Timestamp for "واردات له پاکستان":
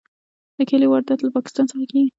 0.89-1.65